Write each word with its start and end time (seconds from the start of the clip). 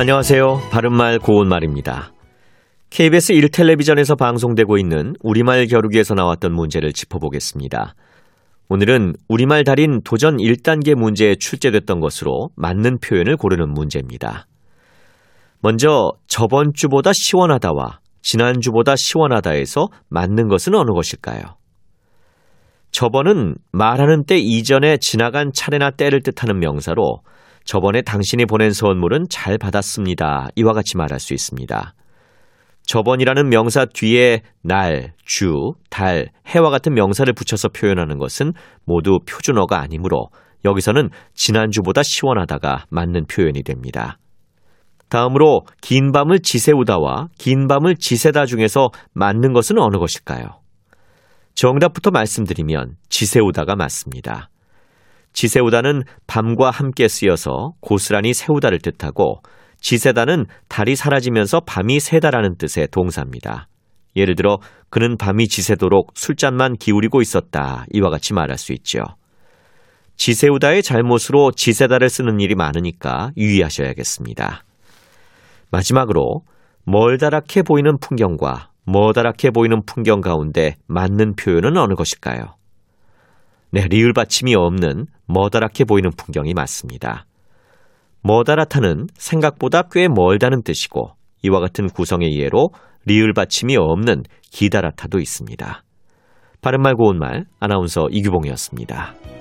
안녕하세요. 0.00 0.60
바른말 0.70 1.18
고운말입니다. 1.18 2.12
KBS 2.88 3.32
1텔레비전에서 3.32 4.16
방송되고 4.16 4.78
있는 4.78 5.14
우리말 5.24 5.66
겨루기에서 5.66 6.14
나왔던 6.14 6.54
문제를 6.54 6.92
짚어보겠습니다. 6.92 7.96
오늘은 8.68 9.14
우리말 9.26 9.64
달인 9.64 10.02
도전 10.04 10.36
1단계 10.36 10.94
문제에 10.94 11.34
출제됐던 11.34 11.98
것으로 11.98 12.50
맞는 12.54 13.00
표현을 13.00 13.36
고르는 13.36 13.72
문제입니다. 13.72 14.46
먼저 15.62 16.12
저번 16.28 16.74
주보다 16.74 17.10
시원하다와 17.12 17.98
지난주보다 18.22 18.94
시원하다에서 18.94 19.88
맞는 20.10 20.46
것은 20.46 20.76
어느 20.76 20.92
것일까요? 20.92 21.40
저번은 22.92 23.56
말하는 23.72 24.26
때 24.26 24.38
이전에 24.38 24.98
지나간 24.98 25.50
차례나 25.52 25.90
때를 25.90 26.22
뜻하는 26.22 26.60
명사로 26.60 27.22
저번에 27.68 28.00
당신이 28.00 28.46
보낸 28.46 28.72
선물은 28.72 29.26
잘 29.28 29.58
받았습니다. 29.58 30.48
이와 30.56 30.72
같이 30.72 30.96
말할 30.96 31.20
수 31.20 31.34
있습니다. 31.34 31.92
저번이라는 32.86 33.50
명사 33.50 33.84
뒤에 33.84 34.40
날, 34.62 35.12
주, 35.22 35.74
달, 35.90 36.30
해와 36.46 36.70
같은 36.70 36.94
명사를 36.94 37.30
붙여서 37.30 37.68
표현하는 37.68 38.16
것은 38.16 38.54
모두 38.86 39.18
표준어가 39.28 39.82
아니므로 39.82 40.30
여기서는 40.64 41.10
지난주보다 41.34 42.02
시원하다가 42.02 42.86
맞는 42.88 43.26
표현이 43.26 43.62
됩니다. 43.64 44.16
다음으로 45.10 45.66
긴 45.82 46.10
밤을 46.10 46.38
지새우다와 46.38 47.28
긴 47.36 47.68
밤을 47.68 47.96
지새다 47.96 48.46
중에서 48.46 48.88
맞는 49.12 49.52
것은 49.52 49.78
어느 49.78 49.98
것일까요? 49.98 50.62
정답부터 51.54 52.12
말씀드리면 52.12 52.96
지새우다가 53.10 53.76
맞습니다. 53.76 54.48
지새우다는 55.32 56.02
밤과 56.26 56.70
함께 56.70 57.08
쓰여서 57.08 57.72
고스란히 57.80 58.34
세우다를 58.34 58.78
뜻하고 58.80 59.42
지새다는 59.80 60.46
달이 60.68 60.96
사라지면서 60.96 61.60
밤이 61.60 62.00
새다라는 62.00 62.56
뜻의 62.56 62.88
동사입니다. 62.90 63.68
예를 64.16 64.34
들어 64.34 64.58
그는 64.90 65.16
밤이 65.16 65.48
지새도록 65.48 66.12
술잔만 66.14 66.76
기울이고 66.76 67.20
있었다. 67.20 67.84
이와 67.92 68.10
같이 68.10 68.34
말할 68.34 68.58
수 68.58 68.72
있죠. 68.72 69.00
지새우다의 70.16 70.82
잘못으로 70.82 71.52
지새다를 71.52 72.08
쓰는 72.08 72.40
일이 72.40 72.56
많으니까 72.56 73.30
유의하셔야겠습니다. 73.36 74.64
마지막으로 75.70 76.42
멀다랗게 76.84 77.62
보이는 77.62 77.98
풍경과 78.00 78.70
머다랗게 78.84 79.50
보이는 79.50 79.82
풍경 79.84 80.20
가운데 80.20 80.74
맞는 80.86 81.36
표현은 81.36 81.76
어느 81.76 81.94
것일까요? 81.94 82.56
네, 83.70 83.86
리을 83.86 84.12
받침이 84.12 84.54
없는 84.54 85.06
머다랗게 85.26 85.84
보이는 85.84 86.10
풍경이 86.16 86.54
맞습니다. 86.54 87.26
머다랗다는 88.22 89.06
생각보다 89.14 89.82
꽤 89.92 90.08
멀다는 90.08 90.62
뜻이고 90.62 91.12
이와 91.42 91.60
같은 91.60 91.88
구성의 91.88 92.38
예로 92.38 92.70
리을 93.04 93.32
받침이 93.32 93.76
없는 93.76 94.24
기다랗다도 94.50 95.18
있습니다. 95.18 95.82
바른말 96.60 96.94
고운말 96.94 97.44
아나운서 97.60 98.08
이규봉이었습니다. 98.10 99.37